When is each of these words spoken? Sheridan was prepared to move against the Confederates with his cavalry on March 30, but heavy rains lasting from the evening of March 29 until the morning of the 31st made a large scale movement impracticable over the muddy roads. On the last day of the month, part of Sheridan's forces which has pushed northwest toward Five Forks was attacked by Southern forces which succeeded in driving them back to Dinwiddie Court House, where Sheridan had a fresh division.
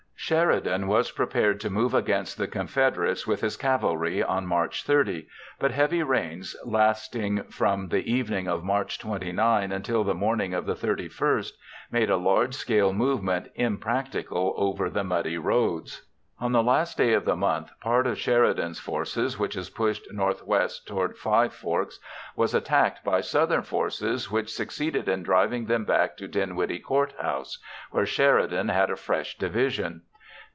Sheridan 0.23 0.87
was 0.87 1.11
prepared 1.11 1.59
to 1.59 1.69
move 1.69 1.93
against 1.93 2.37
the 2.37 2.47
Confederates 2.47 3.27
with 3.27 3.41
his 3.41 3.57
cavalry 3.57 4.23
on 4.23 4.45
March 4.45 4.83
30, 4.85 5.27
but 5.59 5.71
heavy 5.71 6.03
rains 6.03 6.55
lasting 6.63 7.43
from 7.45 7.89
the 7.89 8.09
evening 8.09 8.47
of 8.47 8.63
March 8.63 8.97
29 8.97 9.73
until 9.73 10.05
the 10.05 10.13
morning 10.13 10.53
of 10.53 10.65
the 10.65 10.75
31st 10.75 11.51
made 11.91 12.09
a 12.09 12.15
large 12.15 12.53
scale 12.53 12.93
movement 12.93 13.49
impracticable 13.55 14.53
over 14.55 14.89
the 14.89 15.03
muddy 15.03 15.37
roads. 15.37 16.03
On 16.39 16.53
the 16.53 16.63
last 16.63 16.97
day 16.97 17.11
of 17.13 17.25
the 17.25 17.35
month, 17.35 17.71
part 17.81 18.07
of 18.07 18.17
Sheridan's 18.17 18.79
forces 18.79 19.37
which 19.37 19.55
has 19.55 19.69
pushed 19.71 20.13
northwest 20.13 20.87
toward 20.87 21.17
Five 21.17 21.53
Forks 21.53 21.99
was 22.37 22.53
attacked 22.53 23.03
by 23.03 23.19
Southern 23.19 23.63
forces 23.63 24.31
which 24.31 24.53
succeeded 24.53 25.09
in 25.09 25.23
driving 25.23 25.65
them 25.65 25.83
back 25.83 26.15
to 26.17 26.27
Dinwiddie 26.27 26.79
Court 26.79 27.13
House, 27.19 27.57
where 27.89 28.05
Sheridan 28.05 28.69
had 28.69 28.89
a 28.89 28.95
fresh 28.95 29.37
division. 29.37 30.03